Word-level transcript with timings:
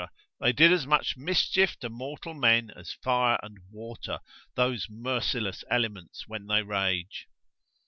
they 0.39 0.51
did 0.51 0.73
as 0.73 0.87
much 0.87 1.15
mischief 1.15 1.77
to 1.77 1.87
mortal 1.87 2.33
men 2.33 2.71
as 2.75 2.91
fire 2.91 3.37
and 3.43 3.59
water, 3.69 4.17
those 4.55 4.87
merciless 4.89 5.63
elements 5.69 6.27
when 6.27 6.47
they 6.47 6.63
rage. 6.63 7.27